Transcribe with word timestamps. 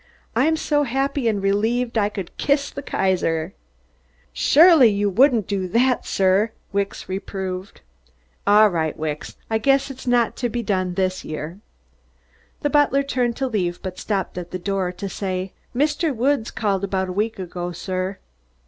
"I'm 0.35 0.57
so 0.57 0.81
happy 0.81 1.27
and 1.27 1.43
relieved 1.43 1.95
I 1.95 2.09
could 2.09 2.35
kiss 2.37 2.71
the 2.71 2.81
Kaiser." 2.81 3.53
"You 3.53 4.27
surely 4.33 5.05
wouldn't 5.05 5.45
do 5.45 5.67
that, 5.67 6.07
sir," 6.07 6.49
Wicks 6.73 7.07
reproved. 7.07 7.81
"All 8.47 8.69
right, 8.69 8.97
Wicks. 8.97 9.37
I 9.47 9.59
guess 9.59 9.91
it's 9.91 10.07
not 10.07 10.43
being 10.51 10.65
done 10.65 10.95
this 10.95 11.23
year." 11.23 11.59
The 12.61 12.71
butler 12.71 13.03
turned 13.03 13.35
to 13.35 13.47
leave 13.47 13.79
but 13.83 13.99
stopped 13.99 14.39
at 14.39 14.49
the 14.49 14.57
door 14.57 14.91
to 14.91 15.07
say: 15.07 15.53
"Mr. 15.75 16.15
Woods 16.15 16.49
called 16.49 16.83
about 16.83 17.09
a 17.09 17.13
week 17.13 17.37
ago, 17.37 17.71
sir." 17.71 18.17